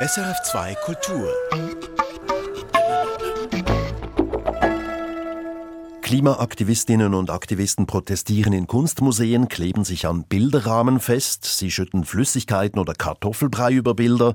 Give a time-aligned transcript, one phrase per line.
[0.00, 1.87] SRF2 Kultur.
[6.08, 12.94] Klimaaktivistinnen und Aktivisten protestieren in Kunstmuseen, kleben sich an Bilderrahmen fest, sie schütten Flüssigkeiten oder
[12.94, 14.32] Kartoffelbrei über Bilder.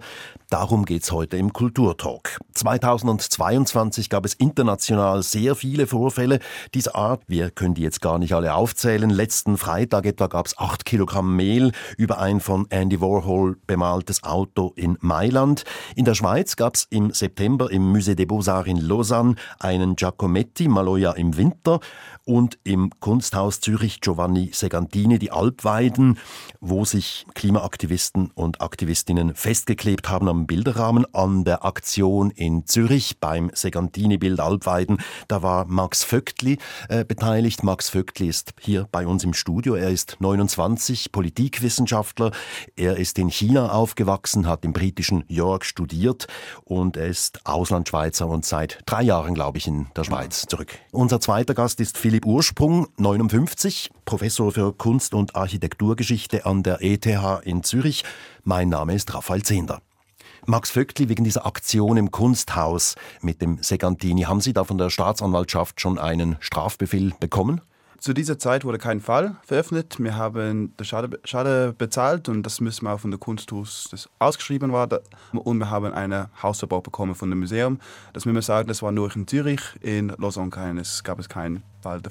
[0.52, 2.38] Darum geht's heute im Kulturtalk.
[2.54, 6.38] 2022 gab es international sehr viele Vorfälle
[6.76, 7.24] dieser Art.
[7.26, 9.10] Wir können die jetzt gar nicht alle aufzählen.
[9.10, 14.74] Letzten Freitag etwa gab es 8 Kilogramm Mehl über ein von Andy Warhol bemaltes Auto
[14.76, 15.64] in Mailand.
[15.96, 20.68] In der Schweiz gab es im September im Musée des Beaux-Arts in Lausanne einen Giacometti
[20.68, 21.63] Maloja im Winter
[22.26, 26.20] und im Kunsthaus Zürich Giovanni Segantini die Alpweiden,
[26.62, 33.52] wo sich Klimaaktivisten und Aktivistinnen festgeklebt haben am Bilderrahmen an der Aktion in Zürich beim
[33.54, 35.00] Segantini-Bild Alpweiden.
[35.28, 36.58] Da war Max Vögtli
[36.90, 37.64] äh, beteiligt.
[37.64, 39.76] Max Vögtli ist hier bei uns im Studio.
[39.76, 42.32] Er ist 29, Politikwissenschaftler.
[42.76, 46.28] Er ist in China aufgewachsen, hat im britischen York studiert
[46.64, 50.78] und er ist Auslandschweizer und seit drei Jahren, glaube ich, in der Schweiz zurück.
[50.92, 57.06] Unser zweiter Gast ist Philipp Ursprung, 59, Professor für Kunst- und Architekturgeschichte an der ETH
[57.44, 58.04] in Zürich.
[58.44, 59.82] Mein Name ist Raphael Zehnder.
[60.46, 64.90] Max Vöckli, wegen dieser Aktion im Kunsthaus mit dem Segantini, haben Sie da von der
[64.90, 67.62] Staatsanwaltschaft schon einen Strafbefehl bekommen?
[68.04, 69.98] Zu dieser Zeit wurde kein Fall veröffentlicht.
[70.04, 74.10] Wir haben den Schade, Schade bezahlt und das müssen wir auch von der Kunsthaus, das
[74.20, 74.90] ausgeschrieben war.
[75.32, 77.80] Und wir haben einen Hausverbot bekommen von dem Museum.
[78.12, 82.02] Das müssen wir sagen, das war nur in Zürich, in Lausanne gab es keinen Fall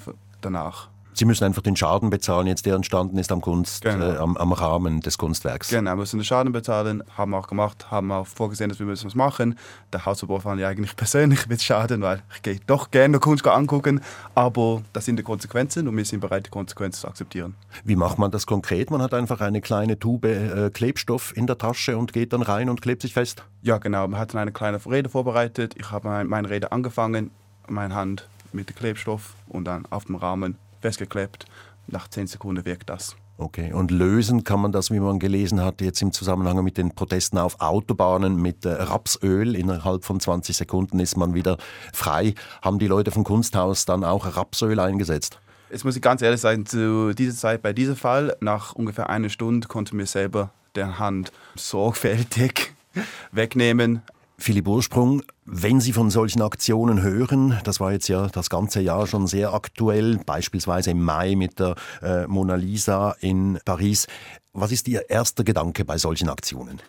[0.41, 0.89] danach.
[1.15, 4.05] Sie müssen einfach den Schaden bezahlen, jetzt der entstanden ist am Kunst, genau.
[4.05, 5.69] äh, am, am, Rahmen des Kunstwerks.
[5.69, 8.85] Genau, wir müssen den Schaden bezahlen, haben wir auch gemacht, haben auch vorgesehen, dass wir
[8.85, 9.57] müssen was machen.
[9.91, 14.01] Der Hausverbot fand ich eigentlich persönlich mit Schaden, weil ich gehe doch gerne Kunst angucken,
[14.35, 17.55] aber das sind die Konsequenzen und wir sind bereit, die Konsequenzen zu akzeptieren.
[17.83, 18.91] Wie macht man das konkret?
[18.91, 22.69] Man hat einfach eine kleine Tube äh, Klebstoff in der Tasche und geht dann rein
[22.69, 23.43] und klebt sich fest?
[23.61, 24.07] Ja, genau.
[24.07, 25.73] Wir hatten eine kleine Rede vorbereitet.
[25.77, 27.31] Ich habe meine Rede angefangen,
[27.67, 31.45] meine Hand mit dem Klebstoff und dann auf dem Rahmen festgeklebt.
[31.87, 33.15] Nach 10 Sekunden wirkt das.
[33.37, 36.93] Okay, und lösen kann man das, wie man gelesen hat, jetzt im Zusammenhang mit den
[36.93, 39.55] Protesten auf Autobahnen mit äh, Rapsöl.
[39.55, 41.57] Innerhalb von 20 Sekunden ist man wieder
[41.91, 42.35] frei.
[42.61, 45.39] Haben die Leute vom Kunsthaus dann auch Rapsöl eingesetzt?
[45.71, 49.29] Jetzt muss ich ganz ehrlich sein, zu dieser Zeit, bei diesem Fall, nach ungefähr einer
[49.29, 52.75] Stunde konnte mir selber der Hand sorgfältig
[53.31, 54.03] wegnehmen.
[54.43, 59.07] Philipp Ursprung, wenn Sie von solchen Aktionen hören, das war jetzt ja das ganze Jahr
[59.07, 64.05] schon sehr aktuell, beispielsweise im Mai mit der äh, Mona Lisa in Paris,
[64.51, 66.81] was ist Ihr erster Gedanke bei solchen Aktionen?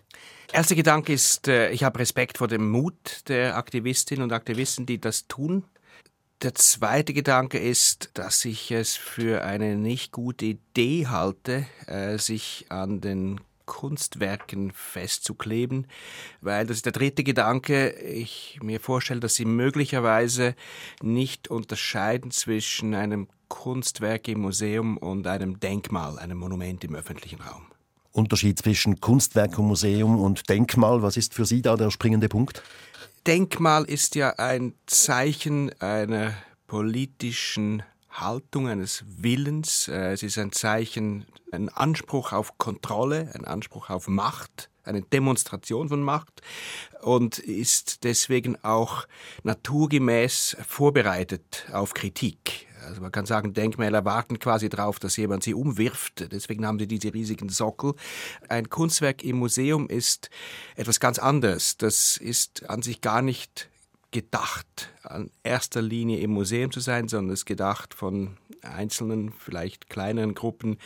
[0.52, 5.00] Erster Gedanke ist, äh, ich habe Respekt vor dem Mut der Aktivistinnen und Aktivisten, die
[5.00, 5.62] das tun.
[6.42, 12.66] Der zweite Gedanke ist, dass ich es für eine nicht gute Idee halte, äh, sich
[12.70, 15.86] an den Kunstwerken festzukleben,
[16.40, 20.54] weil das ist der dritte Gedanke, ich mir vorstelle, dass sie möglicherweise
[21.02, 27.66] nicht unterscheiden zwischen einem Kunstwerk im Museum und einem Denkmal, einem Monument im öffentlichen Raum.
[28.12, 32.62] Unterschied zwischen Kunstwerk und Museum und Denkmal, was ist für Sie da der springende Punkt?
[33.26, 36.34] Denkmal ist ja ein Zeichen einer
[36.66, 37.82] politischen
[38.14, 39.88] Haltung, eines Willens.
[39.88, 45.88] Äh, es ist ein Zeichen, ein Anspruch auf Kontrolle, ein Anspruch auf Macht, eine Demonstration
[45.88, 46.42] von Macht
[47.02, 49.06] und ist deswegen auch
[49.42, 52.68] naturgemäß vorbereitet auf Kritik.
[52.86, 56.30] Also man kann sagen, Denkmäler warten quasi darauf, dass jemand sie umwirft.
[56.30, 57.94] Deswegen haben sie diese riesigen Sockel.
[58.48, 60.28] Ein Kunstwerk im Museum ist
[60.76, 61.78] etwas ganz anderes.
[61.78, 63.70] Das ist an sich gar nicht
[64.14, 70.34] gedacht, an erster Linie im Museum zu sein, sondern es gedacht von einzelnen, vielleicht kleineren
[70.34, 70.78] Gruppen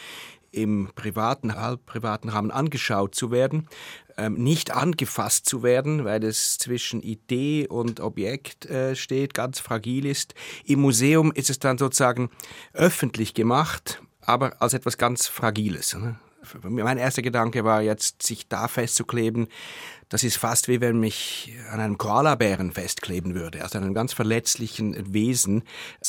[0.51, 3.69] im privaten, halb privaten Rahmen angeschaut zu werden,
[4.17, 10.07] ähm, nicht angefasst zu werden, weil es zwischen Idee und Objekt äh, steht, ganz fragil
[10.07, 10.35] ist.
[10.65, 12.31] Im Museum ist es dann sozusagen
[12.73, 15.95] öffentlich gemacht, aber als etwas ganz Fragiles.
[15.95, 16.19] Ne?
[16.63, 19.49] Mein erster Gedanke war jetzt, sich da festzukleben,
[20.09, 25.13] das ist fast wie wenn mich an einem Koalabären festkleben würde, also einem ganz verletzlichen
[25.13, 25.65] Wesen,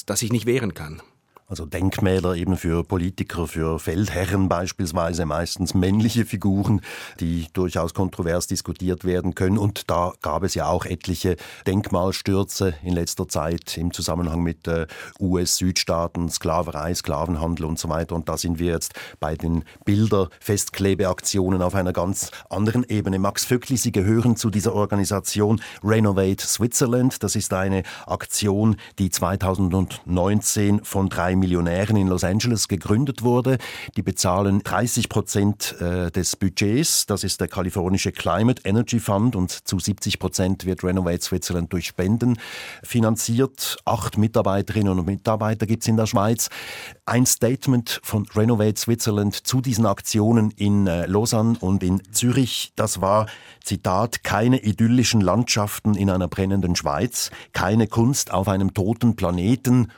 [0.06, 1.02] das ich nicht wehren kann.
[1.50, 6.82] Also Denkmäler eben für Politiker, für Feldherren beispielsweise, meistens männliche Figuren,
[7.20, 9.58] die durchaus kontrovers diskutiert werden können.
[9.58, 14.86] Und da gab es ja auch etliche Denkmalstürze in letzter Zeit im Zusammenhang mit äh,
[15.20, 18.14] US-Südstaaten, Sklaverei, Sklavenhandel und so weiter.
[18.14, 23.18] Und da sind wir jetzt bei den Bilderfestklebeaktionen auf einer ganz anderen Ebene.
[23.18, 27.24] Max Vöckli, Sie gehören zu dieser Organisation Renovate Switzerland.
[27.24, 33.58] Das ist eine Aktion, die 2019 von drei Millionären in Los Angeles gegründet wurde.
[33.96, 37.06] Die bezahlen 30 Prozent äh, des Budgets.
[37.06, 41.88] Das ist der kalifornische Climate Energy Fund und zu 70 Prozent wird Renovate Switzerland durch
[41.88, 42.38] Spenden
[42.84, 43.78] finanziert.
[43.86, 46.50] Acht Mitarbeiterinnen und Mitarbeiter gibt es in der Schweiz.
[47.06, 53.02] Ein Statement von Renovate Switzerland zu diesen Aktionen in äh, Lausanne und in Zürich, das
[53.02, 53.28] war,
[53.64, 59.92] Zitat, keine idyllischen Landschaften in einer brennenden Schweiz, keine Kunst auf einem toten Planeten.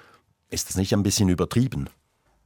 [0.51, 1.89] Ist das nicht ein bisschen übertrieben?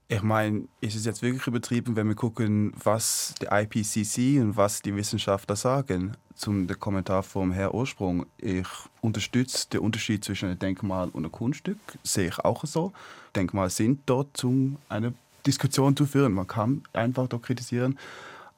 [0.07, 4.83] Ich meine, ist es jetzt wirklich übertrieben, wenn wir gucken, was der IPCC und was
[4.83, 6.15] die Wissenschaftler sagen?
[6.35, 8.27] Zum Kommentar vom Herr Ursprung.
[8.37, 8.67] Ich
[9.01, 11.79] unterstütze den Unterschied zwischen einem Denkmal und einem Kunststück.
[12.03, 12.93] Sehe ich auch so.
[13.35, 15.15] Denkmale sind dort, um eine
[15.47, 16.33] Diskussion zu führen.
[16.33, 17.97] Man kann einfach dort kritisieren.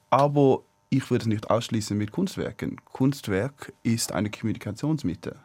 [0.09, 2.81] Aber ich würde es nicht ausschließen mit Kunstwerken.
[2.83, 5.37] Kunstwerk ist eine Kommunikationsmittel.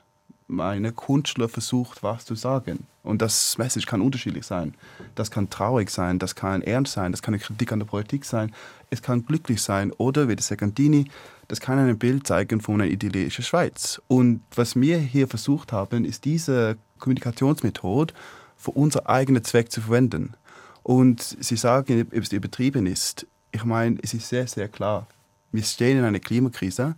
[0.53, 2.87] Meine Künstler versucht, was zu sagen.
[3.03, 4.75] Und das Message kann unterschiedlich sein.
[5.15, 8.27] Das kann traurig sein, das kann ernst sein, das kann eine Kritik an der Politik
[8.27, 8.53] sein,
[8.91, 11.07] es kann glücklich sein oder, wie der Secantini,
[11.49, 14.01] das kann ein Bild zeigen von einer idyllischen Schweiz.
[14.09, 18.13] Und was wir hier versucht haben, ist diese Kommunikationsmethode
[18.59, 20.35] für unseren eigenen Zweck zu verwenden.
[20.83, 23.27] Und Sie sagen, ob es übertrieben ist.
[23.53, 25.07] Ich meine, es ist sehr, sehr klar.
[25.51, 26.95] Wir stehen in einer Klimakrise.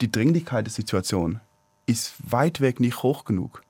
[0.00, 1.40] Die Dringlichkeit der Situation
[1.86, 3.62] ist weit weg nicht hoch genug.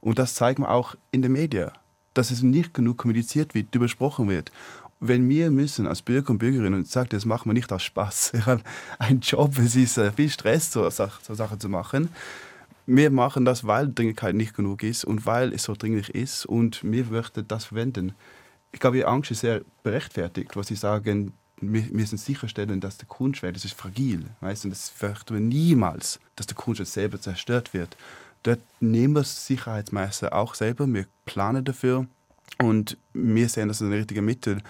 [0.00, 1.70] Und das zeigen wir auch in den Medien,
[2.14, 4.50] dass es nicht genug kommuniziert wird, besprochen wird.
[4.98, 8.32] Wenn wir müssen als Bürger und Bürgerinnen und sagen, das machen wir nicht aus Spaß,
[8.34, 8.62] wir haben
[8.98, 12.10] einen Job, es ist äh, viel Stress, so, so Sachen zu machen.
[12.86, 16.44] Wir machen das, weil die Dringlichkeit nicht genug ist und weil es so dringlich ist
[16.44, 18.14] und wir möchten das verwenden.
[18.72, 23.08] Ich glaube, Ihre Angst ist sehr berechtfertigt, was Sie sagen, wir müssen sicherstellen, dass der
[23.08, 27.74] Kunstwert, das ist fragil, weißt, und das möchten wir niemals, dass der Kunstwert selber zerstört
[27.74, 27.96] wird.
[28.42, 32.06] Dort nehmen wir Sicherheitsmesser auch selber, wir planen dafür
[32.58, 34.62] und wir sehen das als ein richtiges Mittel,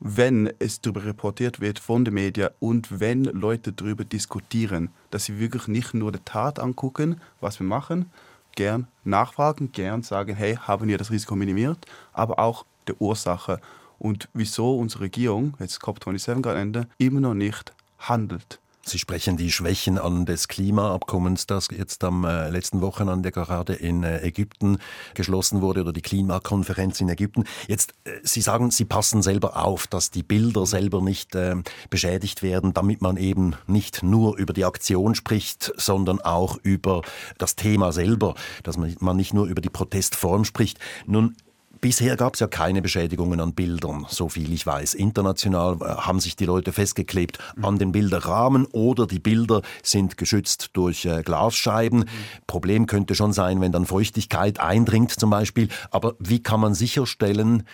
[0.00, 5.38] wenn es darüber reportiert wird von den Medien und wenn Leute darüber diskutieren, dass sie
[5.38, 8.10] wirklich nicht nur die Tat angucken, was wir machen,
[8.54, 13.60] gern nachfragen, gern sagen, hey, haben wir das Risiko minimiert, aber auch die Ursache
[13.98, 18.60] und wieso unsere Regierung, jetzt COP27 gerade Ende, immer noch nicht handelt.
[18.88, 24.02] Sie sprechen die Schwächen an des Klimaabkommens, das jetzt am äh, letzten Wochenende gerade in
[24.02, 24.78] äh, Ägypten
[25.14, 27.44] geschlossen wurde oder die Klimakonferenz in Ägypten.
[27.66, 31.56] Jetzt, äh, Sie sagen, Sie passen selber auf, dass die Bilder selber nicht äh,
[31.90, 37.02] beschädigt werden, damit man eben nicht nur über die Aktion spricht, sondern auch über
[37.36, 40.78] das Thema selber, dass man, man nicht nur über die Protestform spricht.
[41.06, 41.36] Nun
[41.80, 44.94] Bisher gab es ja keine Beschädigungen an Bildern, so viel ich weiß.
[44.94, 50.70] International äh, haben sich die Leute festgeklebt an den Bilderrahmen oder die Bilder sind geschützt
[50.72, 52.00] durch äh, Glasscheiben.
[52.00, 52.06] Mhm.
[52.46, 55.68] Problem könnte schon sein, wenn dann Feuchtigkeit eindringt zum Beispiel.
[55.90, 57.64] Aber wie kann man sicherstellen,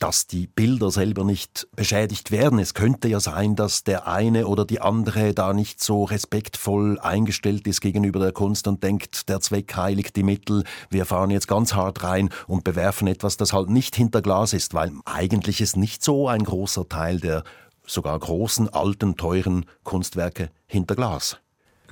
[0.00, 2.58] dass die Bilder selber nicht beschädigt werden.
[2.58, 7.66] Es könnte ja sein, dass der eine oder die andere da nicht so respektvoll eingestellt
[7.66, 11.74] ist gegenüber der Kunst und denkt, der Zweck heiligt die Mittel, wir fahren jetzt ganz
[11.74, 16.02] hart rein und bewerfen etwas, das halt nicht hinter Glas ist, weil eigentlich ist nicht
[16.02, 17.44] so ein großer Teil der
[17.86, 21.38] sogar großen, alten, teuren Kunstwerke hinter Glas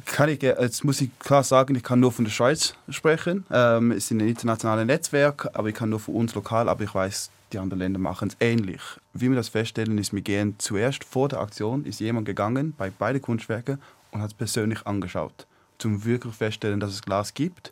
[0.07, 3.45] kann ich, jetzt muss ich klar sagen, ich kann nur von der Schweiz sprechen.
[3.51, 6.95] Ähm, es ist ein internationales Netzwerk, aber ich kann nur von uns lokal, aber ich
[6.95, 8.81] weiß, die anderen Länder machen es ähnlich.
[9.13, 12.91] Wie wir das feststellen, ist, wir gehen zuerst vor der Aktion, ist jemand gegangen bei
[12.91, 13.81] beiden Kunstwerken
[14.11, 15.47] und hat es persönlich angeschaut,
[15.79, 17.71] zum wirklich feststellen, dass es Glas gibt.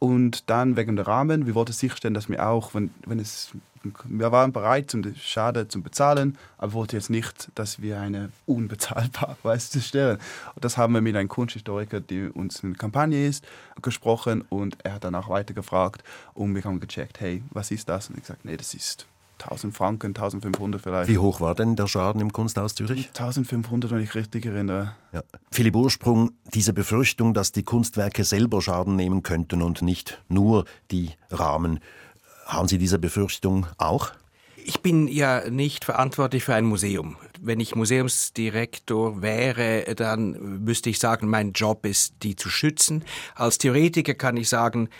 [0.00, 3.52] Und dann wegen der Rahmen, wir wollten sicherstellen, dass wir auch, wenn, wenn es,
[4.04, 9.36] wir waren bereit, zum Schaden zu bezahlen, aber wollten jetzt nicht, dass wir eine unbezahlbare
[9.42, 10.18] Weise stellen.
[10.54, 13.46] Und das haben wir mit einem Kunsthistoriker, der uns in der Kampagne ist,
[13.82, 16.02] gesprochen und er hat danach weiter gefragt
[16.32, 18.08] und wir haben gecheckt, hey, was ist das?
[18.08, 19.06] Und ich gesagt, nee, das ist
[19.42, 21.10] 1000 Franken, 1500 vielleicht.
[21.10, 23.08] Wie hoch war denn der Schaden im Kunsthaus Zürich?
[23.08, 24.94] 1500, wenn ich richtig erinnere.
[25.12, 25.22] Ja.
[25.50, 31.10] Philipp Ursprung, diese Befürchtung, dass die Kunstwerke selber Schaden nehmen könnten und nicht nur die
[31.30, 31.80] Rahmen,
[32.46, 34.10] haben Sie diese Befürchtung auch?
[34.64, 37.16] Ich bin ja nicht verantwortlich für ein Museum.
[37.40, 43.04] Wenn ich Museumsdirektor wäre, dann müsste ich sagen, mein Job ist, die zu schützen.
[43.34, 44.90] Als Theoretiker kann ich sagen,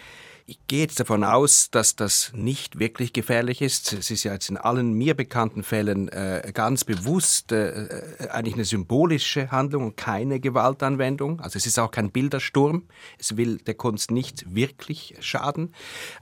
[0.51, 3.93] ich gehe jetzt davon aus, dass das nicht wirklich gefährlich ist.
[3.93, 8.55] Es ist ja jetzt in allen mir bekannten Fällen äh, ganz bewusst äh, äh, eigentlich
[8.55, 11.39] eine symbolische Handlung und keine Gewaltanwendung.
[11.39, 12.83] Also es ist auch kein Bildersturm.
[13.17, 15.73] Es will der Kunst nicht wirklich schaden.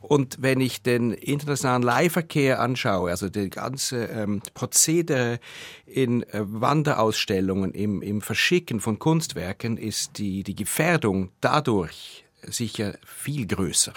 [0.03, 5.41] Und wenn ich den internationalen Leihverkehr anschaue, also die ganze ähm, Prozedere
[5.87, 13.47] in äh, Wanderausstellungen, im, im Verschicken von Kunstwerken, ist die, die Gefährdung dadurch sicher viel
[13.47, 13.93] größer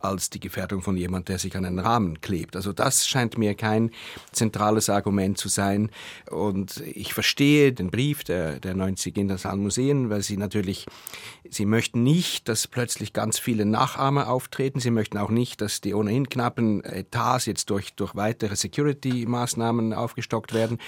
[0.00, 2.56] als die Gefährdung von jemand, der sich an einen Rahmen klebt.
[2.56, 3.90] Also das scheint mir kein
[4.32, 5.90] zentrales Argument zu sein.
[6.30, 10.86] Und ich verstehe den Brief der, der 90 internationalen Museen, weil sie natürlich,
[11.48, 14.80] sie möchten nicht, dass plötzlich ganz viele Nachahmer auftreten.
[14.80, 20.54] Sie möchten auch nicht, dass die ohnehin knappen Etats jetzt durch, durch weitere Security-Maßnahmen aufgestockt
[20.54, 20.78] werden.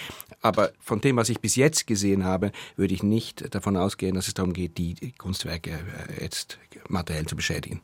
[0.40, 4.28] Aber von dem, was ich bis jetzt gesehen habe, würde ich nicht davon ausgehen, dass
[4.28, 6.58] es darum geht, die Kunstwerke äh, jetzt
[6.92, 7.82] materiell zu beschädigen.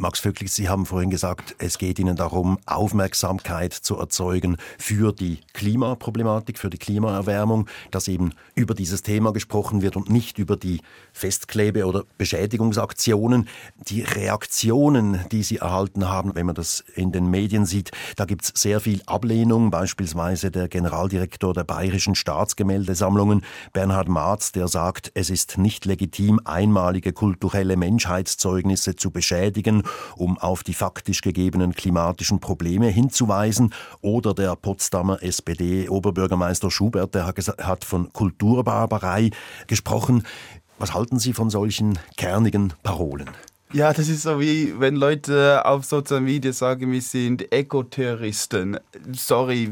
[0.00, 5.40] Max Vöckli, Sie haben vorhin gesagt, es geht Ihnen darum, Aufmerksamkeit zu erzeugen für die
[5.54, 10.82] Klimaproblematik, für die Klimaerwärmung, dass eben über dieses Thema gesprochen wird und nicht über die
[11.12, 13.48] Festklebe- oder Beschädigungsaktionen.
[13.88, 18.44] Die Reaktionen, die Sie erhalten haben, wenn man das in den Medien sieht, da gibt
[18.44, 25.28] es sehr viel Ablehnung, beispielsweise der Generaldirektor der Bayerischen Staatsgemäldesammlungen, Bernhard Marz, der sagt, es
[25.28, 29.82] ist nicht legitim, einmalige kulturelle Menschheitszeugnisse zu beschädigen
[30.16, 33.74] um auf die faktisch gegebenen klimatischen Probleme hinzuweisen.
[34.00, 39.30] Oder der Potsdamer SPD-Oberbürgermeister Schubert, der hat von Kulturbarbarei
[39.66, 40.24] gesprochen.
[40.78, 43.30] Was halten Sie von solchen kernigen Parolen?
[43.72, 48.78] Ja, das ist so wie wenn Leute auf Social Media sagen, wir sind Ekoterroristen.
[49.12, 49.70] Sorry,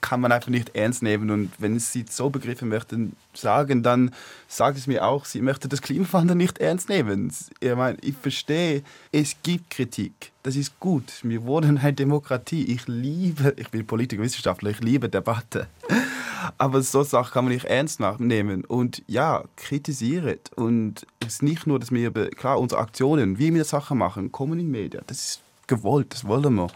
[0.00, 1.30] kann man einfach nicht ernst nehmen.
[1.30, 4.12] Und wenn Sie so Begriffe möchten sagen, dann
[4.46, 7.32] sagt es mir auch, Sie möchten das Klimawandel nicht ernst nehmen.
[7.60, 10.32] Ich meine, ich verstehe, es gibt Kritik.
[10.42, 11.12] Das ist gut.
[11.22, 12.64] Wir wohnen in einer Demokratie.
[12.72, 15.68] Ich liebe, ich bin Politiker, Wissenschaftler, ich liebe Debatte.
[16.56, 18.64] Aber so Sachen kann man nicht ernst nehmen.
[18.64, 20.50] Und ja, kritisiert.
[20.54, 24.58] Und es ist nicht nur, dass wir, klar, unsere Aktionen, wie wir Sachen machen, kommen
[24.58, 25.02] in Medien.
[25.06, 26.68] Das ist gewollt, das wollen wir.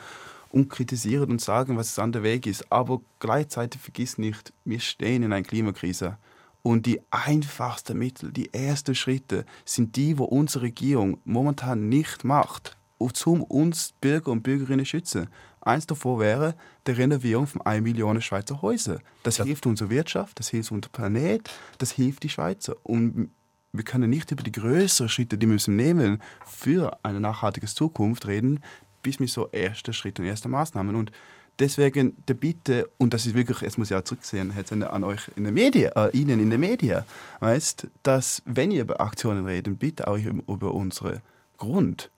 [0.53, 2.71] Und kritisieren und sagen, was an der Weg ist.
[2.71, 6.19] Aber gleichzeitig vergiss nicht, wir stehen in einer Klimakrise.
[6.63, 12.77] Und die einfachsten Mittel, die ersten Schritte sind die, wo unsere Regierung momentan nicht macht,
[12.99, 15.29] um uns Bürger und Bürgerinnen zu schützen.
[15.61, 16.55] Eins davon wäre
[16.87, 19.01] die Renovierung von 1 Million Schweizer Häusern.
[19.23, 19.45] Das ja.
[19.45, 22.77] hilft unserer Wirtschaft, das hilft unserem Planet, das hilft die Schweizer.
[22.85, 23.31] Und
[23.73, 28.27] wir können nicht über die größeren Schritte, die wir müssen nehmen für eine nachhaltige Zukunft
[28.27, 28.61] reden,
[29.03, 30.95] bis mit so erste Schritte und erste Maßnahmen.
[30.95, 31.13] Und
[31.59, 35.31] deswegen der Bitte, und das ist wirklich, jetzt muss ich auch zurücksehen, jetzt an euch
[35.37, 37.05] in den Medien, äh, Ihnen in den Medien,
[37.41, 41.21] weißt, dass wenn ihr über Aktionen redet, bitte auch über unsere
[41.59, 42.11] Grund,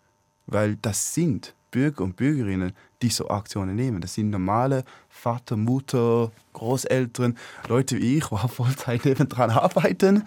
[0.46, 2.72] weil das sind Bürger und Bürgerinnen,
[3.02, 4.00] die so Aktionen nehmen.
[4.00, 7.36] Das sind normale Vater, Mutter, Großeltern,
[7.68, 10.24] Leute wie ich, die Vollzeit nebendran arbeiten.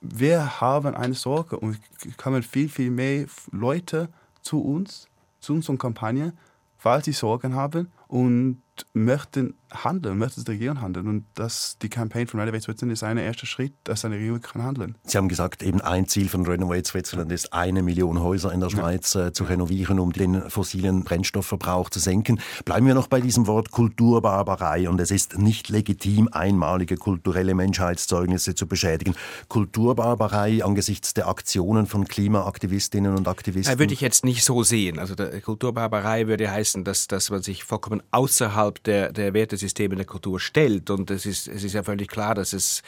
[0.00, 1.78] Wir haben eine Sorge und
[2.16, 4.08] kommen viel, viel mehr Leute
[4.42, 5.07] zu uns,
[5.40, 6.38] zu unseren Kampagnen,
[6.82, 11.08] weil sie Sorgen haben und möchten handeln, möchten die Regierung handeln.
[11.08, 14.62] Und das, die Campaign von Renovate Switzerland ist ein erster Schritt, dass eine Regierung kann
[14.62, 14.94] handeln.
[15.04, 18.70] Sie haben gesagt, eben ein Ziel von Renovate Switzerland ist, eine Million Häuser in der
[18.70, 22.40] Schweiz äh, zu renovieren, um den fossilen Brennstoffverbrauch zu senken.
[22.64, 24.88] Bleiben wir noch bei diesem Wort Kulturbarbarei.
[24.88, 29.14] Und es ist nicht legitim, einmalige kulturelle Menschheitszeugnisse zu beschädigen.
[29.48, 33.72] Kulturbarbarei angesichts der Aktionen von Klimaaktivistinnen und Aktivisten?
[33.72, 34.98] Ja, würde ich jetzt nicht so sehen.
[34.98, 40.04] Also Kulturbarbarei würde heißen, dass, dass man sich vollkommen außerhalb der, der Werte Wertesysteme der
[40.04, 40.90] Kultur stellt.
[40.90, 42.82] Und es ist, es ist ja völlig klar, dass es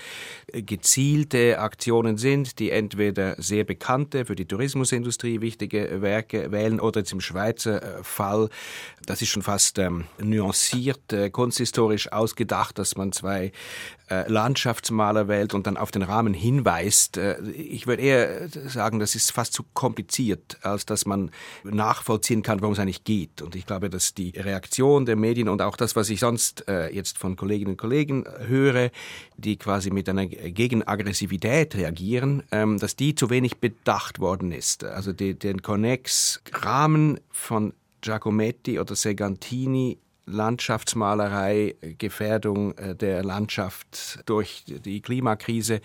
[0.52, 7.12] gezielte Aktionen sind, die entweder sehr bekannte, für die Tourismusindustrie wichtige Werke wählen oder jetzt
[7.12, 8.50] im Schweizer äh, Fall,
[9.06, 13.52] das ist schon fast ähm, nuanciert, äh, kunsthistorisch ausgedacht, dass man zwei
[14.10, 17.16] äh, Landschaftsmaler wählt und dann auf den Rahmen hinweist.
[17.16, 21.30] Äh, ich würde eher sagen, das ist fast zu kompliziert, als dass man
[21.62, 23.40] nachvollziehen kann, worum es eigentlich geht.
[23.40, 26.92] Und ich glaube, dass die Reaktion der Medien und auch das, was ich sonst äh,
[26.94, 28.90] jetzt von Kolleginnen und Kollegen höre,
[29.36, 34.84] die quasi mit einer Gegenaggressivität reagieren, ähm, dass die zu wenig bedacht worden ist.
[34.84, 39.98] Also die, den Connex-Rahmen von Giacometti oder Segantini
[40.30, 45.80] Landschaftsmalerei, Gefährdung äh, der Landschaft durch die Klimakrise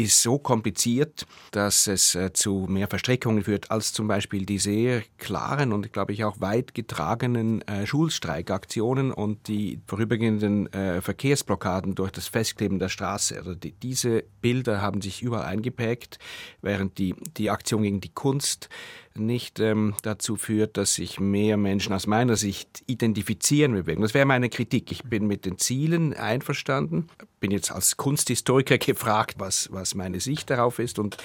[0.00, 5.02] ist so kompliziert, dass es äh, zu mehr Verstrickungen führt als zum Beispiel die sehr
[5.18, 12.10] klaren und, glaube ich, auch weit getragenen äh, Schulstreikaktionen und die vorübergehenden äh, Verkehrsblockaden durch
[12.12, 13.36] das Festkleben der Straße.
[13.36, 16.18] Also die, diese Bilder haben sich überall eingeprägt,
[16.62, 18.68] während die, die Aktion gegen die Kunst
[19.14, 24.02] nicht ähm, dazu führt, dass sich mehr Menschen aus meiner Sicht identifizieren bewegen.
[24.02, 24.92] Das wäre meine Kritik.
[24.92, 27.08] Ich bin mit den Zielen einverstanden,
[27.40, 30.98] bin jetzt als Kunsthistoriker gefragt, was, was meine Sicht darauf ist.
[30.98, 31.16] Und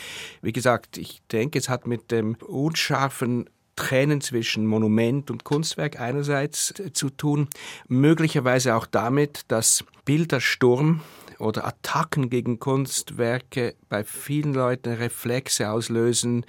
[0.42, 6.74] wie gesagt, ich denke, es hat mit dem unscharfen Trennen zwischen Monument und Kunstwerk einerseits
[6.94, 7.50] zu tun,
[7.88, 11.02] möglicherweise auch damit, dass Bildersturm
[11.40, 16.46] oder Attacken gegen Kunstwerke bei vielen Leuten Reflexe auslösen,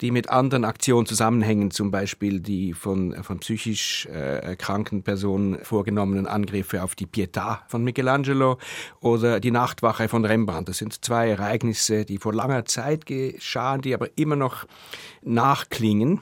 [0.00, 6.26] die mit anderen Aktionen zusammenhängen, zum Beispiel die von, von psychisch äh, kranken Personen vorgenommenen
[6.26, 8.58] Angriffe auf die Pietà von Michelangelo
[9.00, 10.68] oder die Nachtwache von Rembrandt.
[10.68, 14.66] Das sind zwei Ereignisse, die vor langer Zeit geschahen, die aber immer noch
[15.22, 16.20] nachklingen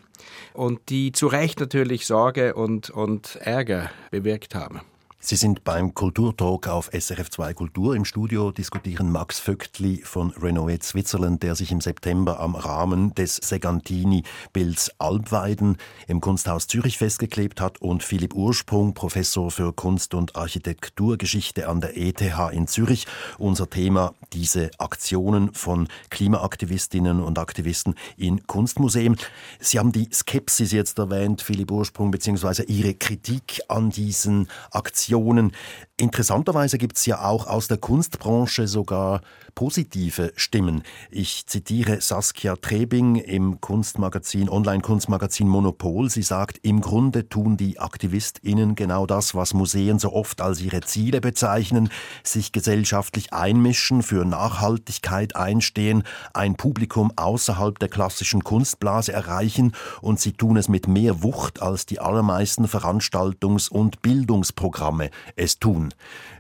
[0.53, 4.81] und die zu Recht natürlich Sorge und, und Ärger bewirkt haben.
[5.23, 7.95] Sie sind beim Kulturtalk auf SRF2 Kultur.
[7.95, 13.37] Im Studio diskutieren Max Vögtli von Renovate Switzerland, der sich im September am Rahmen des
[13.37, 15.77] Segantini-Bilds Alpweiden
[16.09, 21.99] im Kunsthaus Zürich festgeklebt hat und Philipp Ursprung, Professor für Kunst- und Architekturgeschichte an der
[21.99, 22.23] ETH
[22.53, 23.07] in Zürich.
[23.37, 29.17] Unser Thema diese Aktionen von Klimaaktivistinnen und Aktivisten in Kunstmuseen.
[29.59, 35.52] Sie haben die Skepsis jetzt erwähnt, Philipp Ursprung, beziehungsweise Ihre Kritik an diesen Aktionen Reaktionen.
[36.00, 39.21] Interessanterweise gibt es ja auch aus der Kunstbranche sogar
[39.54, 40.83] positive Stimmen.
[41.11, 46.09] Ich zitiere Saskia Trebing im Kunstmagazin, Online-Kunstmagazin Monopol.
[46.09, 50.80] Sie sagt, im Grunde tun die AktivistInnen genau das, was Museen so oft als ihre
[50.80, 51.90] Ziele bezeichnen,
[52.25, 60.33] sich gesellschaftlich einmischen, für Nachhaltigkeit einstehen, ein Publikum außerhalb der klassischen Kunstblase erreichen und sie
[60.33, 65.89] tun es mit mehr Wucht als die allermeisten Veranstaltungs- und Bildungsprogramme es tun.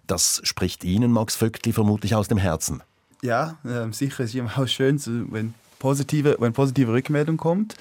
[0.06, 2.82] Das spricht Ihnen, Max Vögtli, vermutlich aus dem Herzen.
[3.22, 7.76] Ja, äh, sicher ist immer auch schön, wenn positive, wenn positive Rückmeldung kommt.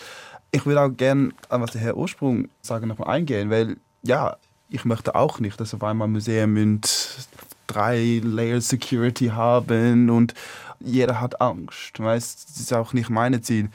[0.52, 4.38] Ich würde auch gerne an was der Herr Ursprung sagen nochmal eingehen, weil ja,
[4.70, 7.18] ich möchte auch nicht, dass auf einmal Museen mit
[7.68, 10.34] drei Layer Security haben und
[10.80, 12.00] jeder hat Angst.
[12.00, 13.70] Weißt, das ist auch nicht mein Ziel.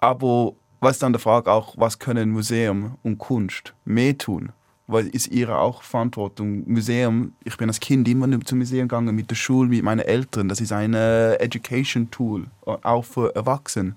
[0.00, 4.52] Aber was dann der Frage auch, was können Museum und Kunst mehr tun?
[4.90, 6.68] Weil ist ihre auch Verantwortung.
[6.70, 10.48] Museum, ich bin als Kind immer zum Museum gegangen mit der Schule, mit meinen Eltern.
[10.48, 13.94] Das ist ein Education Tool, auch für Erwachsene.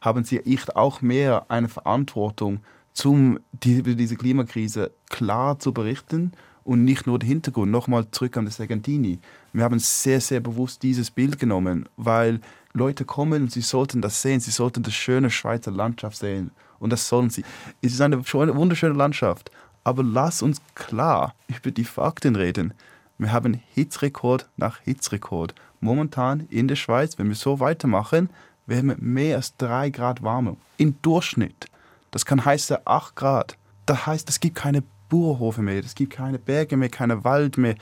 [0.00, 2.60] Haben sie ich auch mehr eine Verantwortung,
[2.92, 7.70] zum die, diese Klimakrise klar zu berichten und nicht nur den Hintergrund.
[7.70, 9.18] Nochmal zurück an das Segantini.
[9.52, 12.40] Wir haben sehr, sehr bewusst dieses Bild genommen, weil
[12.72, 16.50] Leute kommen und sie sollten das sehen, sie sollten das schöne Schweizer Landschaft sehen.
[16.78, 17.44] Und das sollen sie.
[17.80, 19.50] Es ist eine wunderschöne Landschaft.
[19.84, 22.74] Aber lass uns klar über die Fakten reden.
[23.18, 25.54] Wir haben Hitzrekord nach Hitzrekord.
[25.80, 28.30] Momentan in der Schweiz, wenn wir so weitermachen,
[28.66, 30.56] werden wir mehr als 3 Grad warmer.
[30.78, 31.66] Im Durchschnitt.
[32.10, 33.56] Das kann heißen 8 Grad.
[33.86, 37.74] Das heißt, es gibt keine Bauernhofe mehr, es gibt keine Berge mehr, keine Wald mehr.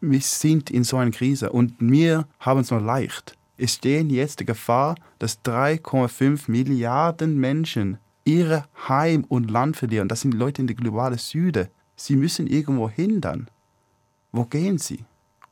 [0.00, 3.34] Wir sind in so einer Krise und wir haben es noch leicht.
[3.56, 10.08] Es stehen jetzt die Gefahr, dass 3,5 Milliarden Menschen ihre Heim und Land verlieren.
[10.08, 11.68] Das sind Leute in der globalen Süden.
[11.96, 13.48] Sie müssen irgendwo hindern.
[14.32, 15.04] Wo gehen sie?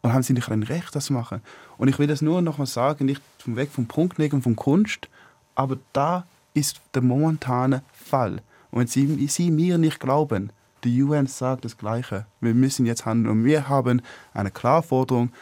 [0.02, 1.40] Und haben sie nicht ein Recht, das zu machen?
[1.78, 5.08] Und ich will das nur noch mal sagen, nicht vom Weg vom Punktnehmen von Kunst,
[5.54, 8.42] aber da ist der momentane Fall.
[8.70, 10.50] Und wenn sie, sie mir nicht glauben,
[10.82, 12.26] die UN sagt das Gleiche.
[12.40, 13.38] Wir müssen jetzt handeln.
[13.38, 14.02] Und wir haben
[14.34, 15.32] eine klare Forderung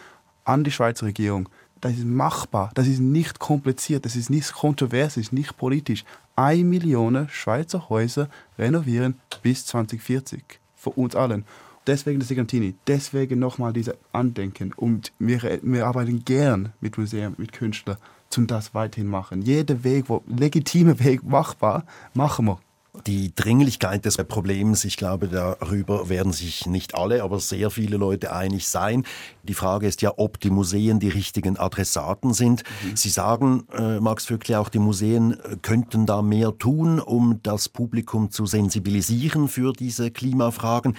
[0.45, 1.49] an die Schweizer Regierung.
[1.83, 6.05] Das ist machbar, das ist nicht kompliziert, das ist nicht kontrovers, das ist nicht politisch.
[6.37, 10.61] 1 Million Schweizer Häuser renovieren bis 2040.
[10.77, 11.45] Für uns allen.
[11.89, 14.73] Deswegen das Sigantini, deswegen nochmal diese Andenken.
[14.75, 17.97] Und wir, wir arbeiten gern mit Museen, mit Künstlern,
[18.31, 19.43] zum das weiterhin machen.
[19.43, 22.61] Jeder Weg, wo legitime Weg machbar, machen wir.
[23.07, 28.35] Die Dringlichkeit des Problems, ich glaube, darüber werden sich nicht alle, aber sehr viele Leute
[28.35, 29.07] einig sein.
[29.45, 32.65] Die Frage ist ja, ob die Museen die richtigen Adressaten sind.
[32.85, 32.97] Mhm.
[32.97, 37.71] Sie sagen, äh, Max Vöckle, auch die Museen äh, könnten da mehr tun, um das
[37.71, 40.95] Publikum zu sensibilisieren für diese Klimafragen.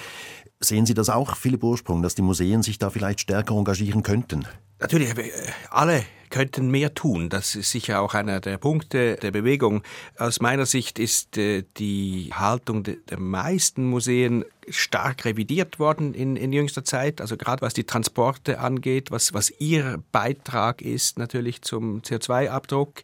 [0.62, 4.48] Sehen Sie das auch, Philipp Ursprung, dass die Museen sich da vielleicht stärker engagieren könnten?
[4.80, 5.32] Natürlich, äh,
[5.70, 6.04] alle
[6.34, 7.30] könnten mehr tun.
[7.30, 9.84] Das ist sicher auch einer der Punkte der Bewegung.
[10.18, 16.54] Aus meiner Sicht ist äh, die Haltung der meisten Museen stark revidiert worden in, in
[16.54, 17.22] jüngster Zeit.
[17.22, 23.00] Also gerade was die Transporte angeht, was, was ihr Beitrag ist natürlich zum CO2-Abdruck,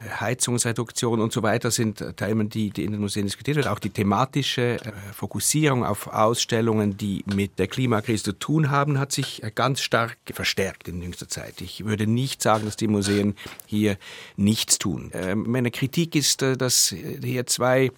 [0.00, 3.68] äh, Heizungsreduktion und so weiter sind Themen, die, die in den Museen diskutiert werden.
[3.68, 9.12] Auch die thematische äh, Fokussierung auf Ausstellungen, die mit der Klimakrise zu tun haben, hat
[9.12, 11.60] sich ganz stark verstärkt in jüngster Zeit.
[11.60, 13.34] Ich würde nicht sagen, dass die Museen
[13.66, 13.96] hier
[14.36, 15.10] nichts tun.
[15.14, 17.90] Ähm, meine Kritik ist, äh, dass hier zwei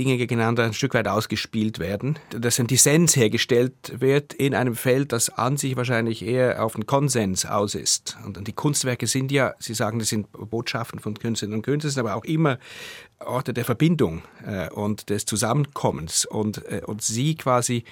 [0.00, 5.12] Dinge gegeneinander ein Stück weit ausgespielt werden, dass ein Dissens hergestellt wird in einem Feld,
[5.12, 8.16] das an sich wahrscheinlich eher auf einen Konsens aus ist.
[8.24, 12.16] Und die Kunstwerke sind ja, Sie sagen, das sind Botschaften von Künstlerinnen und Künstlern, aber
[12.16, 12.58] auch immer
[13.18, 17.84] Orte der Verbindung äh, und des Zusammenkommens und, äh, und sie quasi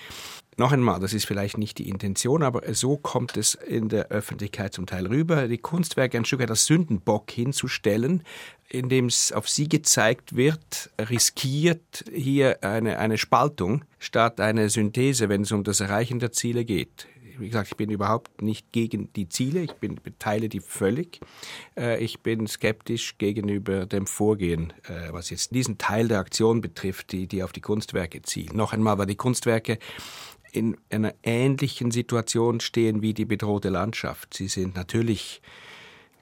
[0.58, 4.74] noch einmal, das ist vielleicht nicht die Intention, aber so kommt es in der Öffentlichkeit
[4.74, 8.24] zum Teil rüber, die Kunstwerke ein Stück weit als Sündenbock hinzustellen,
[8.68, 15.42] indem es auf sie gezeigt wird, riskiert hier eine, eine Spaltung statt eine Synthese, wenn
[15.42, 17.06] es um das Erreichen der Ziele geht.
[17.38, 21.20] Wie gesagt, ich bin überhaupt nicht gegen die Ziele, ich bin, teile die völlig.
[21.76, 27.12] Äh, ich bin skeptisch gegenüber dem Vorgehen, äh, was jetzt diesen Teil der Aktion betrifft,
[27.12, 28.56] die, die auf die Kunstwerke zielen.
[28.56, 29.78] Noch einmal, weil die Kunstwerke
[30.50, 34.34] in einer ähnlichen Situation stehen wie die bedrohte Landschaft.
[34.34, 35.40] Sie sind natürlich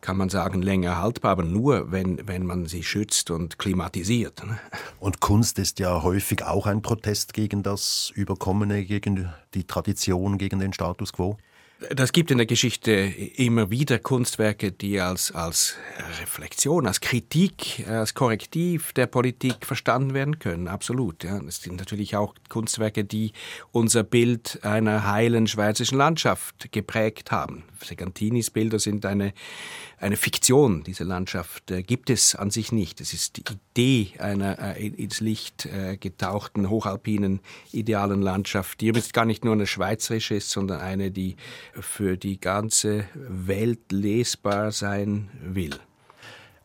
[0.06, 4.46] kann man sagen, länger haltbar, aber nur, wenn, wenn man sie schützt und klimatisiert.
[4.46, 4.56] Ne?
[5.00, 10.60] Und Kunst ist ja häufig auch ein Protest gegen das Überkommene, gegen die Tradition, gegen
[10.60, 11.38] den Status quo.
[11.90, 15.74] Das gibt in der Geschichte immer wieder Kunstwerke, die als, als
[16.22, 20.68] Reflexion, als Kritik, als Korrektiv der Politik verstanden werden können.
[20.68, 21.22] Absolut.
[21.22, 21.38] Ja.
[21.46, 23.32] Es sind natürlich auch Kunstwerke, die
[23.72, 27.64] unser Bild einer heilen schweizerischen Landschaft geprägt haben.
[27.84, 29.34] Segantinis Bilder sind eine
[29.98, 33.00] eine Fiktion, diese Landschaft, äh, gibt es an sich nicht.
[33.00, 37.40] Es ist die Idee einer äh, ins Licht äh, getauchten, hochalpinen,
[37.72, 41.36] idealen Landschaft, die übrigens gar nicht nur eine schweizerische ist, sondern eine, die
[41.72, 45.78] für die ganze Welt lesbar sein will.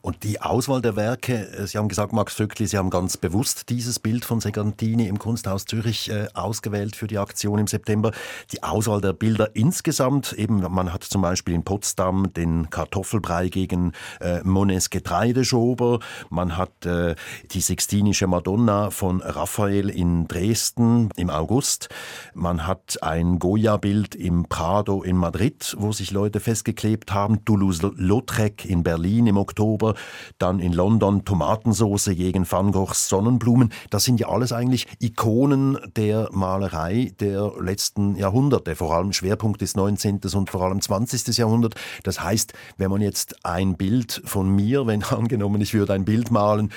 [0.01, 3.69] Und die Auswahl der Werke, äh, Sie haben gesagt, Max Vöckli, Sie haben ganz bewusst
[3.69, 8.11] dieses Bild von Segantini im Kunsthaus Zürich äh, ausgewählt für die Aktion im September.
[8.51, 13.91] Die Auswahl der Bilder insgesamt, eben man hat zum Beispiel in Potsdam den Kartoffelbrei gegen
[14.19, 17.15] äh, Monets Getreideschober, man hat äh,
[17.51, 21.89] die Sixtinische Madonna von Raphael in Dresden im August,
[22.33, 28.81] man hat ein Goya-Bild im Prado in Madrid, wo sich Leute festgeklebt haben, Toulouse-Lautrec in
[28.83, 29.90] Berlin im Oktober,
[30.37, 33.71] dann in London Tomatensauce gegen Van Goghs Sonnenblumen.
[33.89, 38.75] Das sind ja alles eigentlich Ikonen der Malerei der letzten Jahrhunderte.
[38.75, 40.21] Vor allem Schwerpunkt des 19.
[40.33, 41.37] und vor allem 20.
[41.37, 41.75] Jahrhundert.
[42.03, 46.31] Das heißt, wenn man jetzt ein Bild von mir, wenn angenommen ich würde ein Bild
[46.31, 46.71] malen,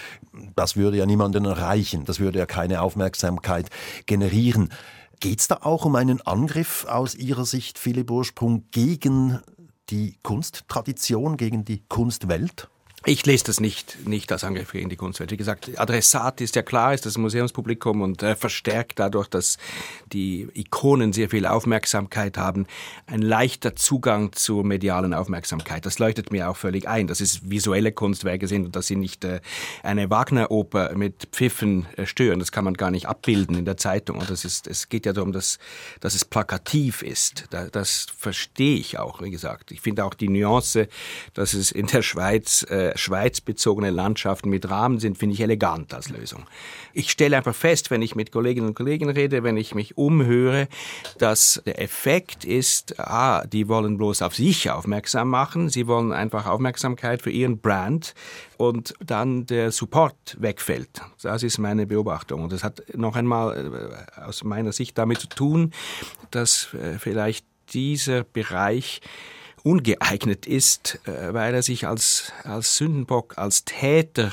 [0.56, 2.04] das würde ja niemanden erreichen.
[2.04, 3.70] Das würde ja keine Aufmerksamkeit
[4.06, 4.70] generieren.
[5.20, 9.40] Geht es da auch um einen Angriff aus Ihrer Sicht, Philipp Ursprung, gegen
[9.90, 12.68] die Kunsttradition, gegen die Kunstwelt?
[13.06, 15.30] Ich lese das nicht, nicht als Angriff gegen die Kunstwelt.
[15.30, 19.58] Wie gesagt, Adressat ist ja klar, ist das Museumspublikum und äh, verstärkt dadurch, dass
[20.10, 22.66] die Ikonen sehr viel Aufmerksamkeit haben,
[23.06, 25.84] ein leichter Zugang zur medialen Aufmerksamkeit.
[25.84, 29.22] Das leuchtet mir auch völlig ein, dass es visuelle Kunstwerke sind und dass sie nicht
[29.24, 29.42] äh,
[29.82, 32.38] eine Wagner-Oper mit Pfiffen äh, stören.
[32.38, 34.16] Das kann man gar nicht abbilden in der Zeitung.
[34.16, 35.58] Und das ist, es geht ja darum, dass,
[36.00, 37.48] dass es plakativ ist.
[37.50, 39.72] Da, das verstehe ich auch, wie gesagt.
[39.72, 40.88] Ich finde auch die Nuance,
[41.34, 46.10] dass es in der Schweiz äh, schweizbezogene Landschaften mit Rahmen sind, finde ich elegant als
[46.10, 46.44] Lösung.
[46.92, 50.68] Ich stelle einfach fest, wenn ich mit Kolleginnen und Kollegen rede, wenn ich mich umhöre,
[51.18, 56.46] dass der Effekt ist, ah, die wollen bloß auf sich aufmerksam machen, sie wollen einfach
[56.46, 58.14] Aufmerksamkeit für ihren Brand
[58.56, 61.02] und dann der Support wegfällt.
[61.22, 62.44] Das ist meine Beobachtung.
[62.44, 65.72] Und das hat noch einmal äh, aus meiner Sicht damit zu tun,
[66.30, 69.00] dass äh, vielleicht dieser Bereich
[69.64, 74.30] ungeeignet ist, äh, weil er sich als, als Sündenbock, als Täter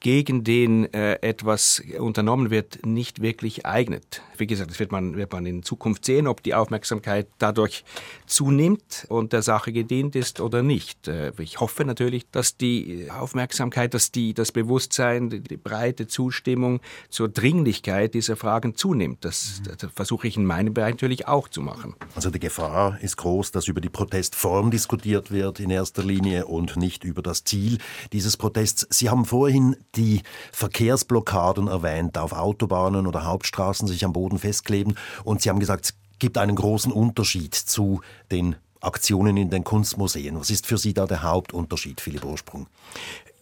[0.00, 4.22] gegen den äh, etwas unternommen wird, nicht wirklich eignet.
[4.40, 7.84] Wie gesagt, das wird man, wird man in Zukunft sehen, ob die Aufmerksamkeit dadurch
[8.26, 11.08] zunimmt und der Sache gedient ist oder nicht.
[11.08, 16.80] Äh, ich hoffe natürlich, dass die Aufmerksamkeit, dass die, das Bewusstsein, die, die breite Zustimmung
[17.08, 19.24] zur Dringlichkeit dieser Fragen zunimmt.
[19.24, 19.72] Das, mhm.
[19.78, 21.94] das versuche ich in meinem Bereich natürlich auch zu machen.
[22.14, 26.76] Also die Gefahr ist groß, dass über die Protestform diskutiert wird in erster Linie und
[26.76, 27.78] nicht über das Ziel
[28.12, 28.86] dieses Protests.
[28.90, 30.22] Sie haben vorhin die
[30.52, 34.96] Verkehrsblockaden erwähnt, auf Autobahnen oder Hauptstraßen sich am Boden festkleben.
[35.24, 40.38] Und Sie haben gesagt, es gibt einen großen Unterschied zu den Aktionen in den Kunstmuseen.
[40.38, 42.66] Was ist für Sie da der Hauptunterschied, Philipp Ursprung?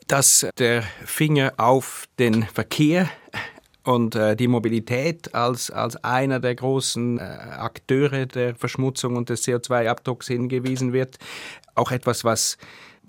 [0.06, 3.08] Dass der Finger auf den Verkehr
[3.84, 9.46] und äh, die Mobilität als, als einer der großen äh, Akteure der Verschmutzung und des
[9.46, 11.18] CO2-Abdrucks hingewiesen wird.
[11.74, 12.56] Auch etwas, was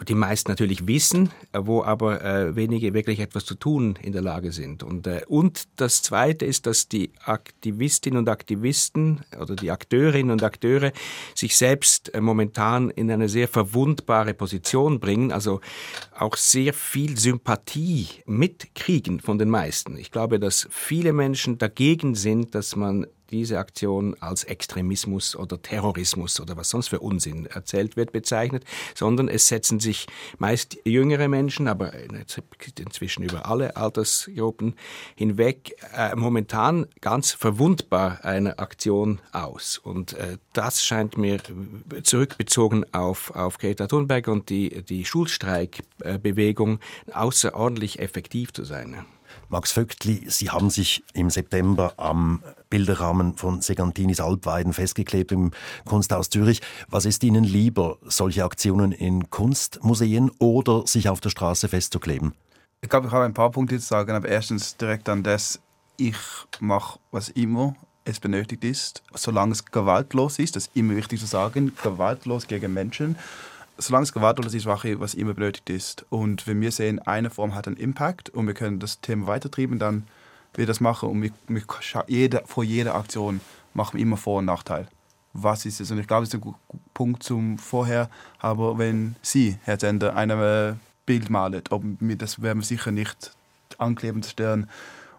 [0.03, 4.51] die meisten natürlich wissen, wo aber äh, wenige wirklich etwas zu tun in der Lage
[4.51, 4.83] sind.
[4.83, 10.43] Und, äh, und das Zweite ist, dass die Aktivistinnen und Aktivisten oder die Akteurinnen und
[10.43, 10.91] Akteure
[11.33, 15.61] sich selbst äh, momentan in eine sehr verwundbare Position bringen, also
[16.17, 19.97] auch sehr viel Sympathie mitkriegen von den meisten.
[19.97, 26.39] Ich glaube, dass viele Menschen dagegen sind, dass man diese Aktion als Extremismus oder Terrorismus
[26.39, 30.07] oder was sonst für Unsinn erzählt wird bezeichnet, sondern es setzen sich
[30.37, 31.93] meist jüngere Menschen, aber
[32.77, 34.75] inzwischen über alle Altersgruppen
[35.15, 39.77] hinweg, äh, momentan ganz verwundbar eine Aktion aus.
[39.77, 41.39] Und äh, das scheint mir
[42.03, 46.79] zurückbezogen auf, auf Greta Thunberg und die, die Schulstreikbewegung
[47.11, 49.05] außerordentlich effektiv zu sein.
[49.49, 55.51] Max Vögtli, Sie haben sich im September am Bilderrahmen von Segantinis Alpweiden festgeklebt im
[55.85, 56.61] Kunsthaus Zürich.
[56.89, 62.33] Was ist Ihnen lieber, solche Aktionen in Kunstmuseen oder sich auf der Straße festzukleben?
[62.81, 65.59] Ich glaube, ich habe ein paar Punkte zu sagen, aber erstens direkt an das,
[65.97, 66.17] ich
[66.59, 71.25] mache was immer es benötigt ist, solange es gewaltlos ist, das ist immer wichtig zu
[71.25, 73.15] sagen, gewaltlos gegen Menschen
[73.77, 76.05] solange es gewaltlos ist, mache ich, was immer benötigt ist.
[76.09, 79.79] Und wenn wir sehen, eine Form hat einen Impact und wir können das Thema weitertreiben,
[79.79, 80.07] dann
[80.53, 81.63] wir das machen und wir, wir,
[82.07, 83.41] jede, vor jeder Aktion
[83.73, 84.87] machen wir immer Vor- und Nachteil.
[85.33, 85.91] Was ist es?
[85.91, 86.55] Und ich glaube, das ist ein
[86.93, 88.09] Punkt zum Vorher,
[88.39, 92.91] aber wenn Sie, Herr Zender, ein äh, Bild malen, ob wir, das werden wir sicher
[92.91, 93.35] nicht
[93.77, 94.69] ankleben, zerstören.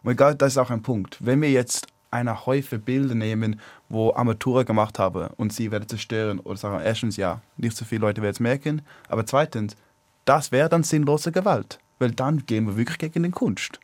[0.03, 1.19] Und egal, das ist auch ein Punkt.
[1.21, 6.41] Wenn wir jetzt eine Häufe Bilder nehmen, wo Amateure gemacht haben und sie werden zerstören
[6.41, 9.77] oder sagen, erstens ja, nicht so viele Leute werden es merken, aber zweitens,
[10.25, 13.81] das wäre dann sinnlose Gewalt, weil dann gehen wir wirklich gegen den Kunst.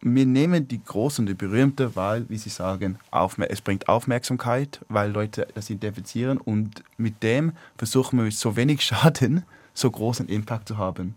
[0.00, 2.98] Wir nehmen die große und die berühmte, weil, wie Sie sagen,
[3.48, 8.82] es bringt Aufmerksamkeit, weil Leute das identifizieren und mit dem versuchen wir mit so wenig
[8.82, 11.16] Schaden so großen Impact zu haben.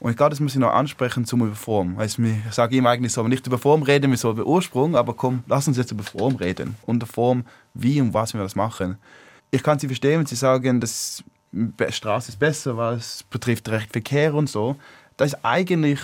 [0.00, 1.98] Und ich glaube, das muss ich noch ansprechen zum Form.
[1.98, 5.14] Also, ich sage ihm eigentlich so, nicht über Form reden, wir sollen über Ursprung, aber
[5.14, 6.76] komm, lass uns jetzt über Form reden.
[6.86, 8.98] Und der Form, wie und was wir das machen.
[9.50, 11.24] Ich kann Sie verstehen, wenn Sie sagen, dass
[11.88, 14.76] Straße ist besser, weil es betrifft recht Verkehr und so.
[15.16, 16.00] Das ist eigentlich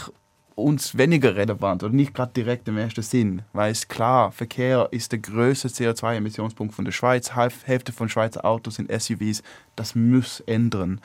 [0.54, 5.10] uns weniger relevant oder nicht gerade direkt im ersten Sinn, weil es klar, Verkehr ist
[5.12, 9.42] der größte CO2-Emissionspunkt von der Schweiz, Hälfte von Schweizer Autos sind SUVs,
[9.74, 11.00] das muss ändern.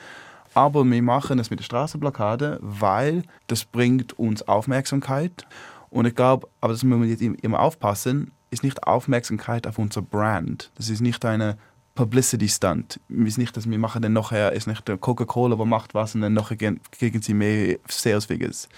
[0.54, 5.46] Aber wir machen es mit der Straßenblockade, weil das bringt uns Aufmerksamkeit.
[5.90, 10.02] Und ich glaube, aber das müssen wir jetzt immer aufpassen, ist nicht Aufmerksamkeit auf unser
[10.02, 10.70] Brand.
[10.74, 11.56] Das ist nicht eine
[11.94, 13.00] Publicity Stunt.
[13.08, 16.22] Es ist nicht, dass wir machen dann nachher, ist nicht Coca-Cola, der macht was und
[16.22, 18.68] dann nachher kriegen sie mehr Sales Figures.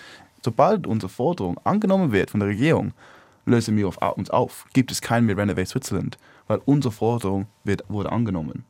[0.42, 2.92] Sobald unsere Forderung angenommen wird von der Regierung,
[3.46, 4.66] lösen wir uns auf.
[4.72, 8.64] Gibt es keinen mehr Renovate Switzerland, weil unsere Forderung wird, wurde angenommen.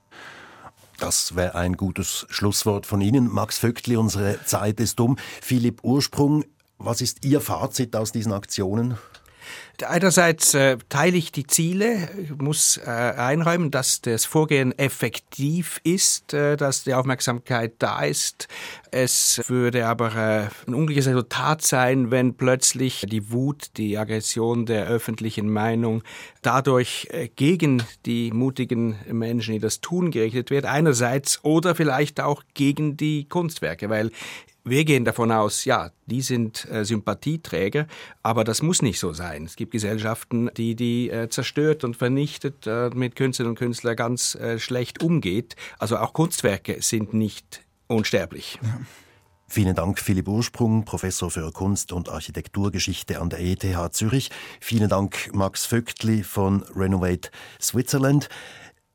[1.02, 3.26] Das wäre ein gutes Schlusswort von Ihnen.
[3.26, 5.18] Max Vögtli, unsere Zeit ist um.
[5.40, 6.44] Philipp Ursprung,
[6.78, 8.96] was ist Ihr Fazit aus diesen Aktionen?
[9.84, 16.56] Einerseits äh, teile ich die Ziele, muss äh, einräumen, dass das Vorgehen effektiv ist, äh,
[16.56, 18.48] dass die Aufmerksamkeit da ist.
[18.92, 24.86] Es würde aber äh, ein unglückliches Resultat sein, wenn plötzlich die Wut, die Aggression der
[24.86, 26.02] öffentlichen Meinung
[26.42, 30.66] dadurch äh, gegen die mutigen Menschen, die das tun, gerichtet wird.
[30.66, 34.10] Einerseits oder vielleicht auch gegen die Kunstwerke, weil
[34.64, 37.86] wir gehen davon aus, ja, die sind äh, Sympathieträger,
[38.22, 39.44] aber das muss nicht so sein.
[39.44, 44.38] Es gibt Gesellschaften, die die äh, zerstört und vernichtet, äh, mit Künstlern und Künstlern ganz
[44.58, 45.56] schlecht umgeht.
[45.78, 48.58] Also auch Kunstwerke sind nicht unsterblich.
[48.62, 48.80] Ja.
[49.52, 54.30] Vielen Dank, Philipp Ursprung, Professor für Kunst- und Architekturgeschichte an der ETH Zürich.
[54.60, 58.30] Vielen Dank, Max Vögtli von Renovate Switzerland.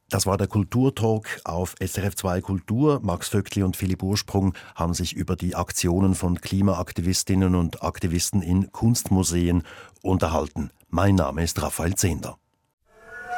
[0.09, 3.01] Das war der Kulturtalk auf SRF2 Kultur.
[3.03, 8.71] Max Vögtli und Philipp Ursprung haben sich über die Aktionen von Klimaaktivistinnen und Aktivisten in
[8.71, 9.63] Kunstmuseen
[10.01, 10.69] unterhalten.
[10.89, 12.37] Mein Name ist Raphael Zehnder.